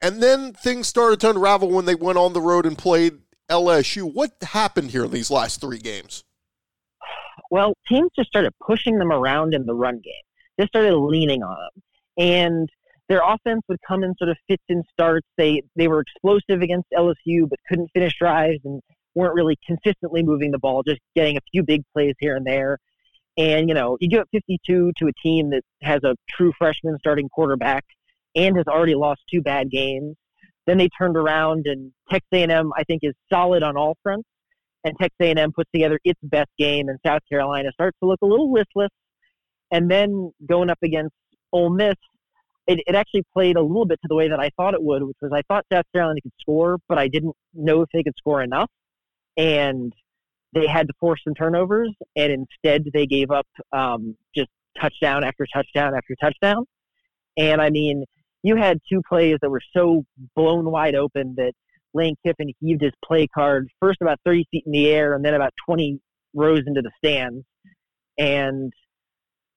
[0.03, 3.15] and then things started to unravel when they went on the road and played
[3.49, 4.03] LSU.
[4.13, 6.23] What happened here in these last three games?
[7.51, 10.15] Well, teams just started pushing them around in the run game.
[10.59, 11.83] Just started leaning on them,
[12.19, 12.69] and
[13.09, 15.27] their offense would come in sort of fits and starts.
[15.37, 18.81] They they were explosive against LSU, but couldn't finish drives and
[19.15, 22.79] weren't really consistently moving the ball, just getting a few big plays here and there.
[23.37, 26.97] And you know, you give up 52 to a team that has a true freshman
[26.99, 27.85] starting quarterback
[28.35, 30.17] and has already lost two bad games.
[30.67, 34.29] Then they turned around and Texas A&M, I think, is solid on all fronts
[34.87, 38.27] and Texas A&M puts together its best game, and South Carolina starts to look a
[38.27, 38.91] little listless.
[39.73, 41.13] And then going up against
[41.53, 41.97] Ole Miss,
[42.69, 45.03] it, it actually played a little bit to the way that I thought it would,
[45.03, 48.15] which was I thought South Carolina could score, but I didn't know if they could
[48.17, 48.71] score enough.
[49.37, 49.93] And
[50.55, 54.49] they had to force some turnovers, and instead they gave up um, just
[54.81, 56.65] touchdown after touchdown after touchdown.
[57.37, 58.05] And I mean,
[58.45, 60.05] you had two plays that were so
[60.37, 61.55] blown wide open that
[61.97, 65.35] Lane Kiffin heaved his play card first about 30 feet in the air and then
[65.35, 65.99] about 20
[66.35, 67.45] rows into the stands.
[68.19, 68.73] And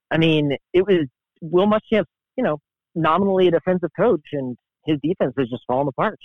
[0.10, 1.06] I mean, it was
[1.41, 2.58] Will Muschamp, you know,
[2.95, 6.17] nominally a defensive coach, and his defense was just falling apart.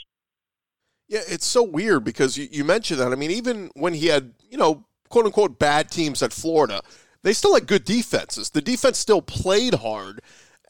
[1.09, 3.13] Yeah, it's so weird because you, you mentioned that.
[3.13, 6.81] I mean, even when he had, you know, quote unquote bad teams at Florida,
[7.23, 8.51] they still had good defenses.
[8.51, 10.21] The defense still played hard.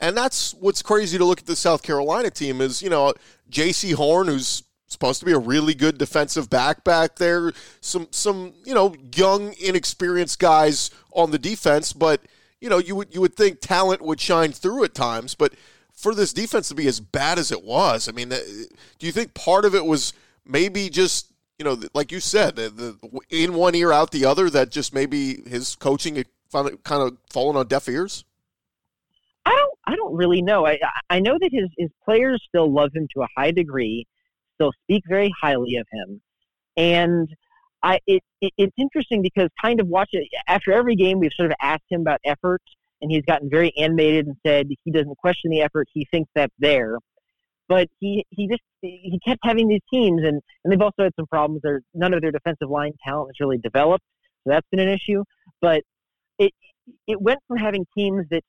[0.00, 3.14] And that's what's crazy to look at the South Carolina team is, you know,
[3.48, 3.92] J.C.
[3.92, 7.52] Horn, who's supposed to be a really good defensive back back there.
[7.80, 12.22] Some some you know young inexperienced guys on the defense, but
[12.60, 15.52] you know you would you would think talent would shine through at times, but
[15.92, 18.38] for this defense to be as bad as it was, I mean, uh,
[18.98, 20.12] do you think part of it was
[20.44, 24.50] maybe just you know like you said the, the in one ear out the other
[24.50, 28.24] that just maybe his coaching kind of fallen on deaf ears?
[29.46, 30.66] I don't I don't really know.
[30.66, 30.78] I
[31.10, 34.06] I know that his his players still love him to a high degree
[34.54, 36.20] still speak very highly of him.
[36.76, 37.28] And
[37.82, 41.50] I, it, it, it's interesting because kind of watch it after every game, we've sort
[41.50, 42.62] of asked him about effort,
[43.02, 46.54] and he's gotten very animated and said he doesn't question the effort; he thinks that's
[46.58, 46.96] there.
[47.68, 51.26] But he he just he kept having these teams, and and they've also had some
[51.26, 51.60] problems.
[51.62, 54.04] There, none of their defensive line talent has really developed,
[54.44, 55.22] so that's been an issue.
[55.60, 55.82] But
[56.38, 56.52] it
[57.06, 58.42] it went from having teams that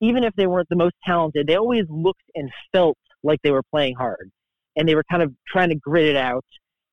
[0.00, 3.62] even if they weren't the most talented, they always looked and felt like they were
[3.62, 4.30] playing hard
[4.76, 6.44] and they were kind of trying to grit it out.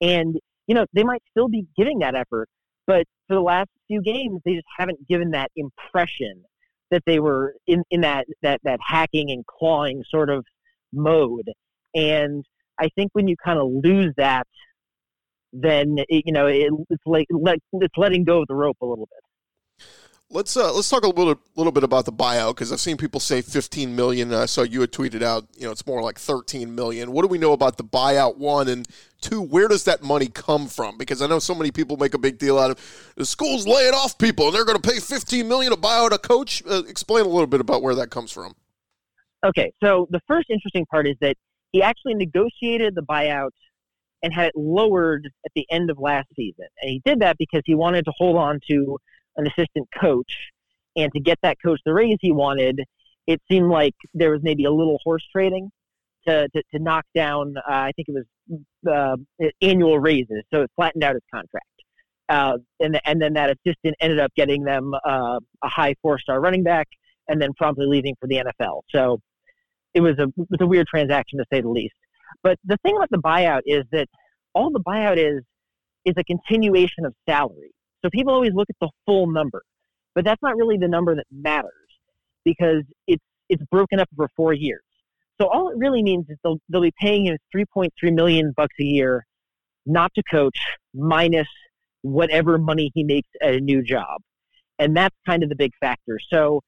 [0.02, 2.50] And, you know, they might still be giving that effort,
[2.88, 6.44] but for the last few games, they just haven't given that impression
[6.90, 10.46] that they were in, in that, that, that hacking and clawing sort of
[10.92, 11.50] mode.
[11.96, 12.44] And
[12.80, 14.48] I think when you kind of lose that,
[15.54, 19.08] then, it, you know, it, it's like it's letting go of the rope a little
[19.08, 19.88] bit.
[20.34, 23.20] Let's uh, let's talk a little little bit about the buyout because I've seen people
[23.20, 24.34] say 15 million.
[24.34, 27.12] I saw you had tweeted out, you know, it's more like 13 million.
[27.12, 28.38] What do we know about the buyout?
[28.38, 28.88] One and
[29.20, 30.98] two, where does that money come from?
[30.98, 33.94] Because I know so many people make a big deal out of the schools laying
[33.94, 36.64] off people and they're going to pay 15 million to buy out a coach.
[36.66, 38.56] Uh, explain a little bit about where that comes from.
[39.46, 41.36] Okay, so the first interesting part is that
[41.74, 43.52] he actually negotiated the buyout
[44.24, 47.64] and had it lowered at the end of last season, and he did that because
[47.66, 48.98] he wanted to hold on to
[49.38, 50.34] an assistant coach.
[50.96, 52.82] And to get that coach the raise he wanted,
[53.28, 55.70] it seemed like there was maybe a little horse trading
[56.28, 58.26] to, to, to knock down, uh, I think it was
[58.92, 60.44] uh, annual raises.
[60.54, 61.66] So it flattened out his contract.
[62.30, 66.40] Uh, and, and then that assistant ended up getting them uh, a high four star
[66.40, 66.88] running back
[67.28, 68.82] and then promptly leaving for the NFL.
[68.90, 69.20] So
[69.94, 71.96] it was a, it was a weird transaction to say the least.
[72.44, 74.08] But the thing about the buyout is that
[74.54, 75.44] all the buyout is
[76.06, 77.72] is a continuation of salary.
[78.04, 79.64] So people always look at the full number,
[80.16, 81.72] but that's not really the number that matters
[82.44, 84.82] because it's it's broken up over four years.
[85.40, 88.84] So all it really means is they'll they'll be paying him 3.3 million bucks a
[88.84, 89.26] year,
[89.86, 90.60] not to coach,
[90.94, 91.48] minus
[92.02, 94.22] whatever money he makes at a new job,
[94.80, 96.20] and that's kind of the big factor.
[96.32, 96.62] So,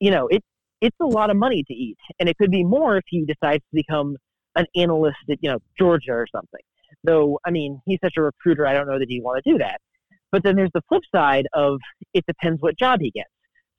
[0.00, 0.42] you know, it
[0.80, 3.62] it's a lot of money to eat, and it could be more if he decides
[3.62, 4.16] to become
[4.56, 6.60] an analyst at you know Georgia or something.
[7.04, 9.58] Though, I mean, he's such a recruiter, I don't know that he'd want to do
[9.58, 9.80] that.
[10.32, 11.78] But then there's the flip side of
[12.14, 13.30] it depends what job he gets.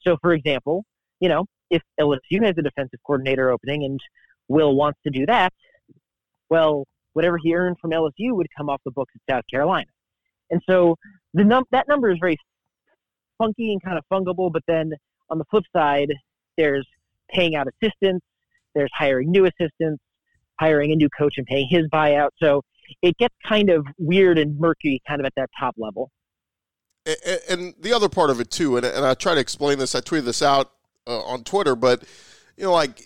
[0.02, 0.86] So, for example,
[1.20, 4.00] you know, if LSU has a defensive coordinator opening and
[4.48, 5.54] Will wants to do that,
[6.50, 9.88] well, whatever he earned from LSU would come off the books at South Carolina.
[10.50, 10.96] And so
[11.34, 12.38] the num- that number is very
[13.38, 14.52] funky and kind of fungible.
[14.52, 14.92] But then
[15.30, 16.10] on the flip side,
[16.58, 16.88] there's
[17.30, 18.26] paying out assistants,
[18.76, 20.02] there's hiring new assistants,
[20.60, 22.30] hiring a new coach and paying his buyout.
[22.42, 22.62] So
[23.02, 26.10] it gets kind of weird and murky kind of at that top level.
[27.50, 29.96] And the other part of it too, and, and I try to explain this.
[29.96, 30.72] I tweeted this out
[31.06, 32.04] uh, on Twitter, but
[32.58, 33.00] you know, like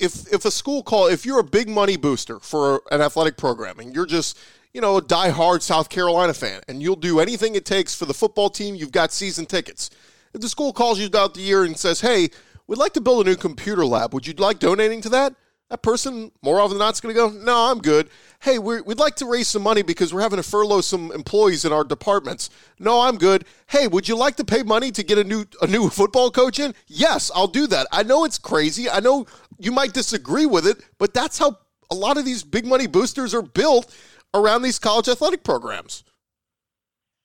[0.00, 3.78] if if a school call, if you're a big money booster for an athletic program,
[3.78, 4.38] and you're just
[4.74, 8.14] you know a diehard South Carolina fan, and you'll do anything it takes for the
[8.14, 9.90] football team, you've got season tickets.
[10.34, 12.30] If the school calls you about the year and says, "Hey,
[12.66, 14.12] we'd like to build a new computer lab.
[14.12, 15.34] Would you like donating to that?"
[15.70, 18.08] That person, more often than not, is going to go, No, I'm good.
[18.40, 21.64] Hey, we would like to raise some money because we're having to furlough some employees
[21.64, 22.50] in our departments.
[22.78, 23.44] No, I'm good.
[23.66, 26.60] Hey, would you like to pay money to get a new a new football coach
[26.60, 26.74] in?
[26.86, 27.88] Yes, I'll do that.
[27.90, 28.88] I know it's crazy.
[28.88, 29.26] I know
[29.58, 31.58] you might disagree with it, but that's how
[31.90, 33.92] a lot of these big money boosters are built
[34.34, 36.04] around these college athletic programs.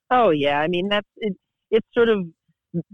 [0.10, 1.38] Oh yeah, I mean that's it,
[1.70, 2.26] it's sort of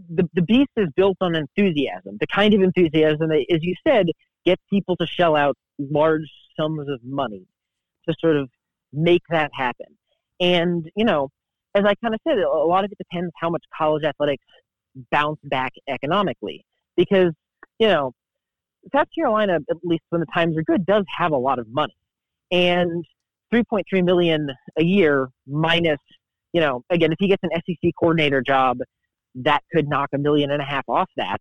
[0.09, 4.07] the the beast is built on enthusiasm, the kind of enthusiasm that, as you said,
[4.47, 7.45] get people to shell out large sums of money
[8.07, 8.49] to sort of
[8.93, 9.87] make that happen.
[10.39, 11.29] And, you know,
[11.75, 14.43] as I kind of said, a lot of it depends how much college athletics
[15.11, 16.65] bounce back economically.
[16.95, 17.33] Because,
[17.77, 18.13] you know,
[18.95, 21.95] South Carolina, at least when the times are good, does have a lot of money.
[22.49, 23.03] And
[23.53, 25.99] 3.3 million a year minus,
[26.53, 28.77] you know, again, if he gets an SEC coordinator job,
[29.35, 31.39] that could knock a million and a half off that.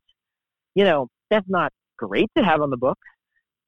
[0.74, 3.06] You know, that's not great to have on the books,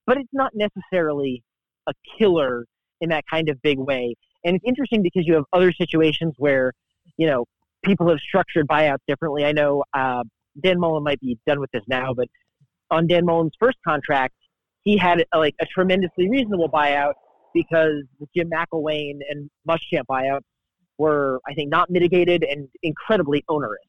[0.06, 1.42] but it's not necessarily
[1.88, 2.66] a killer
[3.00, 4.14] in that kind of big way.
[4.44, 6.72] And it's interesting because you have other situations where,
[7.16, 7.44] you know,
[7.84, 9.44] people have structured buyouts differently.
[9.44, 10.22] I know uh,
[10.62, 12.28] Dan Mullen might be done with this now, but
[12.90, 14.34] on Dan Mullen's first contract,
[14.82, 17.14] he had a, like a tremendously reasonable buyout
[17.54, 20.40] because the Jim McElwain and Muschamp buyout
[20.98, 23.80] were, I think, not mitigated and incredibly onerous.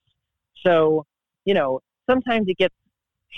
[0.66, 1.06] So,
[1.46, 2.76] you know, sometimes it gets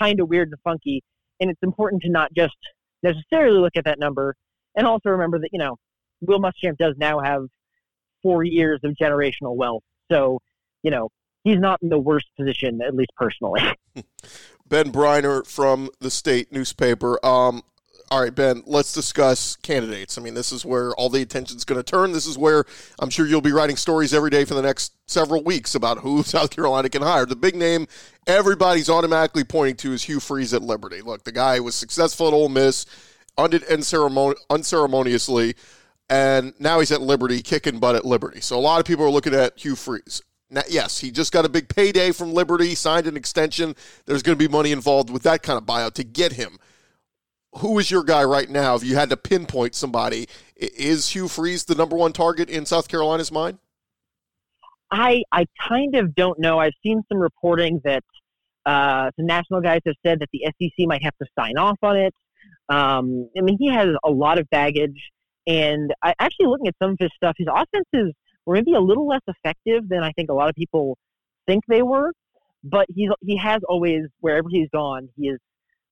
[0.00, 1.02] kind of weird and funky.
[1.40, 2.56] And it's important to not just
[3.02, 4.34] necessarily look at that number
[4.76, 5.76] and also remember that, you know,
[6.20, 7.42] Will Muschamp does now have
[8.22, 9.82] four years of generational wealth.
[10.10, 10.38] So,
[10.82, 11.08] you know,
[11.44, 13.60] he's not in the worst position, at least personally.
[14.68, 17.24] ben Breiner from the state newspaper.
[17.24, 17.62] Um,
[18.12, 20.18] all right, Ben, let's discuss candidates.
[20.18, 22.12] I mean, this is where all the attention is going to turn.
[22.12, 22.66] This is where
[22.98, 26.22] I'm sure you'll be writing stories every day for the next several weeks about who
[26.22, 27.24] South Carolina can hire.
[27.24, 27.86] The big name
[28.26, 31.00] everybody's automatically pointing to is Hugh Freeze at Liberty.
[31.00, 32.84] Look, the guy was successful at Ole Miss,
[33.38, 35.54] undid unceremoniously,
[36.10, 38.42] and now he's at Liberty, kicking butt at Liberty.
[38.42, 40.20] So a lot of people are looking at Hugh Freeze.
[40.50, 43.74] Now, yes, he just got a big payday from Liberty, signed an extension.
[44.04, 46.58] There's going to be money involved with that kind of buyout to get him
[47.56, 48.74] who is your guy right now?
[48.74, 52.88] If you had to pinpoint somebody, is Hugh Freeze the number one target in South
[52.88, 53.58] Carolina's mind?
[54.90, 56.58] I I kind of don't know.
[56.58, 58.04] I've seen some reporting that
[58.64, 61.96] uh, some national guys have said that the SEC might have to sign off on
[61.96, 62.14] it.
[62.68, 65.10] Um, I mean, he has a lot of baggage,
[65.46, 68.14] and I actually looking at some of his stuff, his offenses
[68.46, 70.96] were maybe a little less effective than I think a lot of people
[71.46, 72.12] think they were.
[72.64, 75.38] But he's he has always wherever he's gone, he is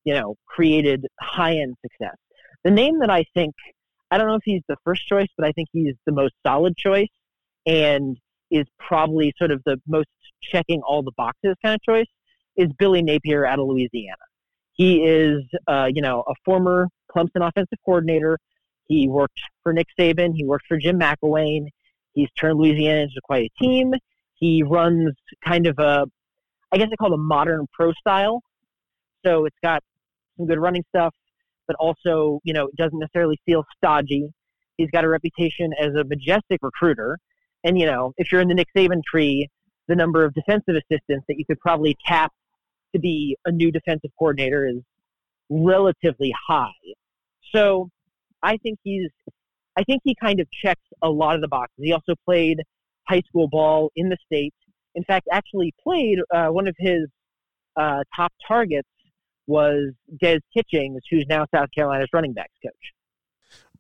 [0.04, 2.16] you know, created high end success.
[2.64, 3.54] The name that I think,
[4.10, 6.76] I don't know if he's the first choice, but I think he's the most solid
[6.76, 7.08] choice
[7.66, 8.16] and
[8.50, 10.08] is probably sort of the most
[10.42, 12.08] checking all the boxes kind of choice
[12.56, 14.16] is Billy Napier out of Louisiana.
[14.72, 18.38] He is, uh, you know, a former Clemson offensive coordinator.
[18.88, 20.32] He worked for Nick Saban.
[20.34, 21.66] He worked for Jim McElwain.
[22.12, 23.94] He's turned Louisiana into quite a team.
[24.34, 25.12] He runs
[25.44, 26.06] kind of a,
[26.72, 28.42] I guess I call it a modern pro style.
[29.24, 29.82] So it's got
[30.40, 31.14] some good running stuff,
[31.66, 34.28] but also, you know, it doesn't necessarily feel stodgy.
[34.76, 37.18] He's got a reputation as a majestic recruiter.
[37.64, 39.48] And, you know, if you're in the Nick Saban tree,
[39.88, 42.32] the number of defensive assistants that you could probably tap
[42.94, 44.76] to be a new defensive coordinator is
[45.50, 46.70] relatively high.
[47.54, 47.90] So
[48.42, 49.10] I think he's,
[49.76, 51.76] I think he kind of checks a lot of the boxes.
[51.78, 52.58] He also played
[53.08, 54.54] high school ball in the state.
[54.94, 57.06] in fact, actually played uh, one of his
[57.76, 58.88] uh, top targets
[59.46, 62.92] was Des Kitchings, who's now South Carolina's running backs coach.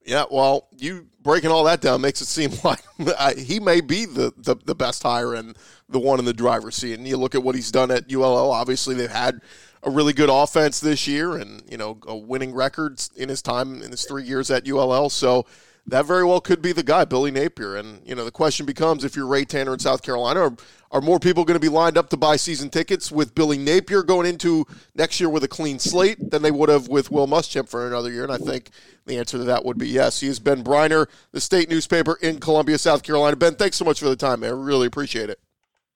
[0.04, 4.06] Yeah, well, you breaking all that down makes it seem like uh, he may be
[4.06, 5.56] the, the, the best hire and
[5.88, 6.94] the one in the driver's seat.
[6.94, 8.50] And you look at what he's done at ULL.
[8.50, 9.40] Obviously, they've had
[9.82, 13.82] a really good offense this year, and you know, a winning record in his time
[13.82, 15.10] in his three years at ULL.
[15.10, 15.46] So
[15.86, 17.76] that very well could be the guy, Billy Napier.
[17.76, 20.56] And, you know, the question becomes if you're Ray Tanner in South Carolina, are,
[20.90, 24.02] are more people going to be lined up to buy season tickets with Billy Napier
[24.02, 27.68] going into next year with a clean slate than they would have with Will Muschamp
[27.68, 28.24] for another year?
[28.24, 28.70] And I think
[29.06, 30.20] the answer to that would be yes.
[30.20, 33.36] He is Ben Breiner, the state newspaper in Columbia, South Carolina.
[33.36, 34.50] Ben, thanks so much for the time, man.
[34.50, 35.40] I really appreciate it.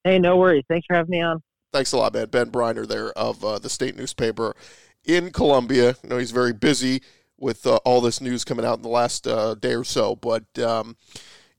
[0.03, 0.63] Hey, no worries.
[0.67, 1.41] Thanks for having me on.
[1.73, 2.27] Thanks a lot, man.
[2.27, 4.55] Ben Breiner there of uh, the state newspaper
[5.03, 5.95] in Columbia.
[6.03, 7.01] You know, he's very busy
[7.37, 10.15] with uh, all this news coming out in the last uh, day or so.
[10.15, 10.95] But um,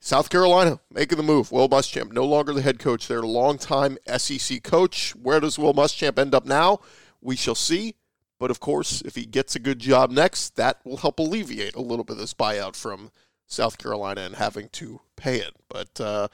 [0.01, 1.53] South Carolina making the move.
[1.53, 5.15] Will Muschamp, no longer the head coach there, a longtime SEC coach.
[5.17, 6.81] Where does Will Muschamp end up now?
[7.21, 7.97] We shall see.
[8.39, 11.81] But of course, if he gets a good job next, that will help alleviate a
[11.81, 13.11] little bit of this buyout from
[13.47, 15.55] South Carolina and having to pay it.
[15.69, 16.29] But uh,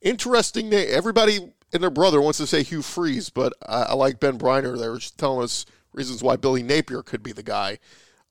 [0.00, 0.88] interesting name.
[0.90, 4.76] Everybody and their brother wants to say Hugh Freeze, but I, I like Ben Breiner
[4.78, 7.78] there, telling us reasons why Billy Napier could be the guy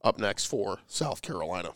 [0.04, 1.72] up next for South Carolina.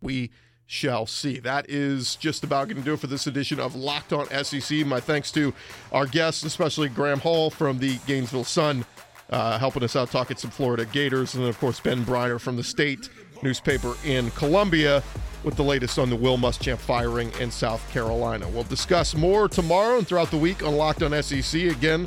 [0.00, 0.30] We
[0.66, 1.40] shall see.
[1.40, 4.86] That is just about going to do it for this edition of Locked On SEC.
[4.86, 5.52] My thanks to
[5.92, 8.84] our guests, especially Graham Hall from the Gainesville Sun,
[9.30, 12.56] uh, helping us out talking some Florida Gators, and then, of course, Ben Breiner from
[12.56, 13.08] the state
[13.42, 15.02] newspaper in Columbia
[15.42, 18.46] with the latest on the Will Muschamp firing in South Carolina.
[18.48, 21.62] We'll discuss more tomorrow and throughout the week on Locked On SEC.
[21.62, 22.06] Again,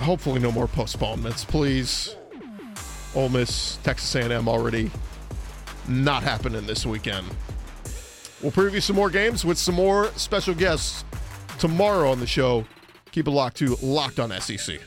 [0.00, 2.16] hopefully no more postponements, please.
[3.14, 4.90] Ole Miss, Texas A&M already
[5.88, 7.26] not happening this weekend.
[8.42, 11.04] We'll preview some more games with some more special guests
[11.58, 12.64] tomorrow on the show.
[13.12, 14.80] Keep it locked to Locked on SEC.